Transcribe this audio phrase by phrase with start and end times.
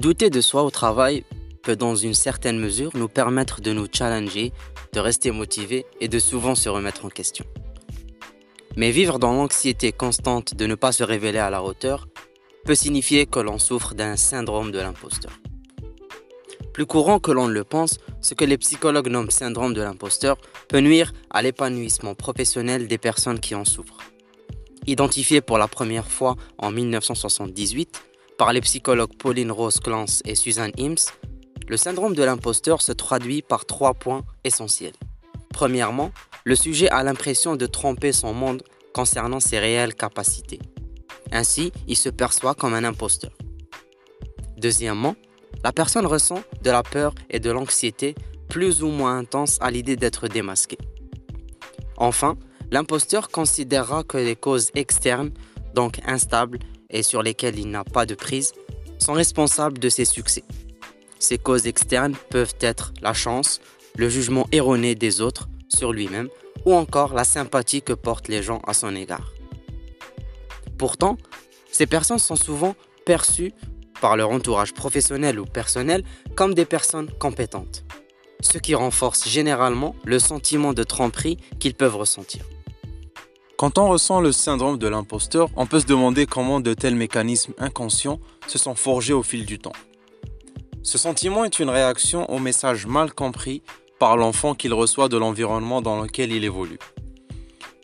[0.00, 1.24] Douter de soi au travail
[1.62, 4.50] peut dans une certaine mesure nous permettre de nous challenger,
[4.94, 7.44] de rester motivé et de souvent se remettre en question.
[8.76, 12.08] Mais vivre dans l'anxiété constante de ne pas se révéler à la hauteur
[12.64, 15.32] peut signifier que l'on souffre d'un syndrome de l'imposteur.
[16.72, 20.38] Plus courant que l'on ne le pense, ce que les psychologues nomment syndrome de l'imposteur
[20.68, 23.98] peut nuire à l'épanouissement professionnel des personnes qui en souffrent.
[24.86, 28.09] Identifié pour la première fois en 1978
[28.40, 31.12] par les psychologues Pauline Rose Clance et Suzanne Ims,
[31.68, 34.94] le syndrome de l'imposteur se traduit par trois points essentiels.
[35.52, 36.10] Premièrement,
[36.44, 38.62] le sujet a l'impression de tromper son monde
[38.94, 40.58] concernant ses réelles capacités.
[41.30, 43.32] Ainsi, il se perçoit comme un imposteur.
[44.56, 45.16] Deuxièmement,
[45.62, 48.14] la personne ressent de la peur et de l'anxiété
[48.48, 50.78] plus ou moins intenses à l'idée d'être démasqué.
[51.98, 52.38] Enfin,
[52.70, 55.30] l'imposteur considérera que les causes externes,
[55.74, 56.58] donc instables
[56.90, 58.52] et sur lesquelles il n'a pas de prise,
[58.98, 60.44] sont responsables de ses succès.
[61.18, 63.60] Ces causes externes peuvent être la chance,
[63.96, 66.28] le jugement erroné des autres sur lui-même
[66.64, 69.32] ou encore la sympathie que portent les gens à son égard.
[70.78, 71.16] Pourtant,
[71.70, 72.74] ces personnes sont souvent
[73.04, 73.52] perçues
[74.00, 77.84] par leur entourage professionnel ou personnel comme des personnes compétentes,
[78.40, 82.44] ce qui renforce généralement le sentiment de tromperie qu'ils peuvent ressentir.
[83.60, 87.52] Quand on ressent le syndrome de l'imposteur, on peut se demander comment de tels mécanismes
[87.58, 89.74] inconscients se sont forgés au fil du temps.
[90.82, 93.62] Ce sentiment est une réaction au message mal compris
[93.98, 96.78] par l'enfant qu'il reçoit de l'environnement dans lequel il évolue.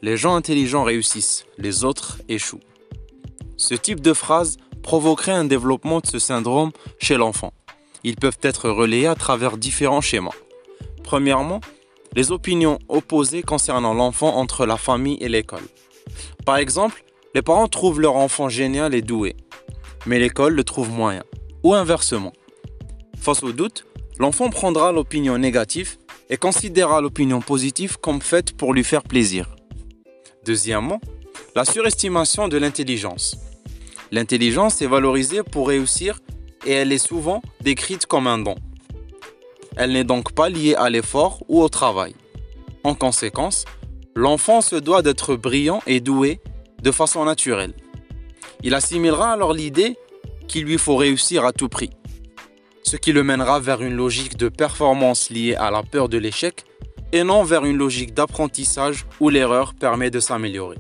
[0.00, 2.64] Les gens intelligents réussissent, les autres échouent.
[3.58, 7.52] Ce type de phrase provoquerait un développement de ce syndrome chez l'enfant.
[8.02, 10.30] Ils peuvent être relayés à travers différents schémas.
[11.04, 11.60] Premièrement,
[12.16, 15.68] les opinions opposées concernant l'enfant entre la famille et l'école.
[16.46, 19.36] Par exemple, les parents trouvent leur enfant génial et doué,
[20.06, 21.22] mais l'école le trouve moyen,
[21.62, 22.32] ou inversement.
[23.20, 23.84] Face au doute,
[24.18, 25.98] l'enfant prendra l'opinion négative
[26.30, 29.54] et considérera l'opinion positive comme faite pour lui faire plaisir.
[30.46, 31.00] Deuxièmement,
[31.54, 33.36] la surestimation de l'intelligence.
[34.10, 36.20] L'intelligence est valorisée pour réussir
[36.64, 38.54] et elle est souvent décrite comme un don.
[39.76, 42.14] Elle n'est donc pas liée à l'effort ou au travail.
[42.82, 43.64] En conséquence,
[44.14, 46.40] l'enfant se doit d'être brillant et doué
[46.82, 47.74] de façon naturelle.
[48.62, 49.96] Il assimilera alors l'idée
[50.48, 51.90] qu'il lui faut réussir à tout prix,
[52.82, 56.64] ce qui le mènera vers une logique de performance liée à la peur de l'échec
[57.12, 60.78] et non vers une logique d'apprentissage où l'erreur permet de s'améliorer.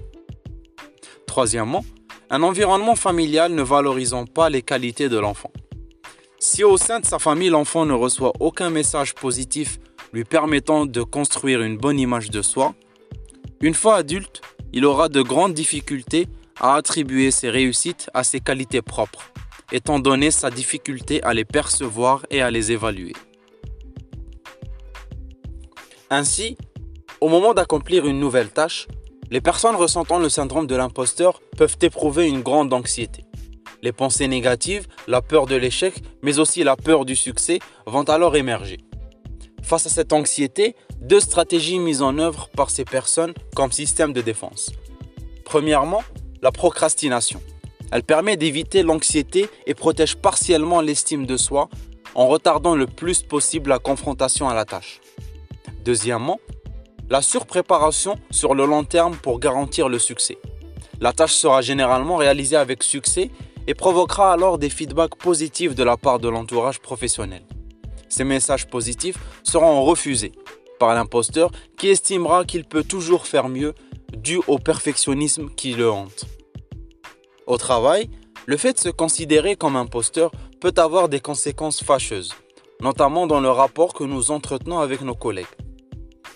[1.26, 1.84] Troisièmement,
[2.30, 5.52] un environnement familial ne valorisant pas les qualités de l'enfant.
[6.48, 9.80] Si au sein de sa famille l'enfant ne reçoit aucun message positif
[10.12, 12.76] lui permettant de construire une bonne image de soi,
[13.60, 14.42] une fois adulte,
[14.72, 16.28] il aura de grandes difficultés
[16.60, 19.32] à attribuer ses réussites à ses qualités propres,
[19.72, 23.14] étant donné sa difficulté à les percevoir et à les évaluer.
[26.10, 26.56] Ainsi,
[27.20, 28.86] au moment d'accomplir une nouvelle tâche,
[29.32, 33.25] les personnes ressentant le syndrome de l'imposteur peuvent éprouver une grande anxiété.
[33.86, 38.34] Les pensées négatives, la peur de l'échec, mais aussi la peur du succès vont alors
[38.34, 38.78] émerger.
[39.62, 44.22] Face à cette anxiété, deux stratégies mises en œuvre par ces personnes comme système de
[44.22, 44.72] défense.
[45.44, 46.02] Premièrement,
[46.42, 47.40] la procrastination.
[47.92, 51.68] Elle permet d'éviter l'anxiété et protège partiellement l'estime de soi
[52.16, 55.00] en retardant le plus possible la confrontation à la tâche.
[55.84, 56.40] Deuxièmement,
[57.08, 60.38] la surpréparation sur le long terme pour garantir le succès.
[60.98, 63.30] La tâche sera généralement réalisée avec succès
[63.66, 67.42] et provoquera alors des feedbacks positifs de la part de l'entourage professionnel.
[68.08, 70.32] Ces messages positifs seront refusés
[70.78, 73.74] par l'imposteur qui estimera qu'il peut toujours faire mieux
[74.16, 76.26] dû au perfectionnisme qui le hante.
[77.46, 78.10] Au travail,
[78.46, 82.32] le fait de se considérer comme imposteur peut avoir des conséquences fâcheuses,
[82.80, 85.46] notamment dans le rapport que nous entretenons avec nos collègues.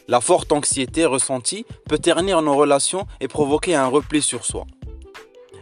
[0.08, 4.66] La forte anxiété ressentie peut ternir nos relations et provoquer un repli sur soi.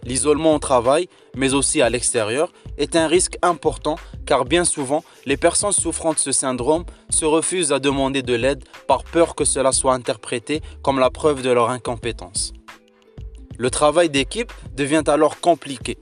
[0.09, 1.07] L'isolement au travail,
[1.37, 6.19] mais aussi à l'extérieur, est un risque important car bien souvent, les personnes souffrant de
[6.19, 10.99] ce syndrome se refusent à demander de l'aide par peur que cela soit interprété comme
[10.99, 12.55] la preuve de leur incompétence.
[13.59, 15.99] Le travail d'équipe devient alors compliqué.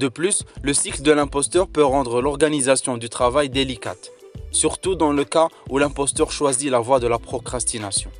[0.00, 4.12] De plus, le cycle de l'imposteur peut rendre l'organisation du travail délicate
[4.56, 8.10] surtout dans le cas où l'imposteur choisit la voie de la procrastination.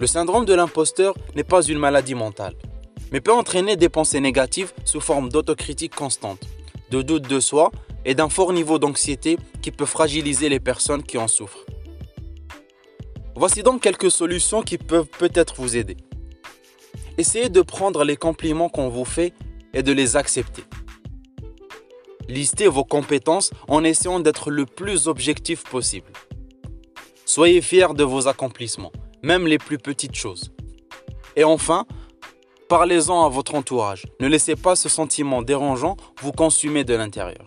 [0.00, 2.54] Le syndrome de l'imposteur n'est pas une maladie mentale,
[3.12, 6.40] mais peut entraîner des pensées négatives sous forme d'autocritique constante,
[6.90, 7.70] de doute de soi
[8.06, 11.66] et d'un fort niveau d'anxiété qui peut fragiliser les personnes qui en souffrent.
[13.36, 15.98] Voici donc quelques solutions qui peuvent peut-être vous aider.
[17.18, 19.34] Essayez de prendre les compliments qu'on vous fait
[19.74, 20.64] et de les accepter.
[22.26, 26.10] Listez vos compétences en essayant d'être le plus objectif possible.
[27.26, 30.52] Soyez fiers de vos accomplissements, même les plus petites choses.
[31.36, 31.86] Et enfin,
[32.68, 34.06] parlez-en à votre entourage.
[34.20, 37.46] Ne laissez pas ce sentiment dérangeant vous consumer de l'intérieur.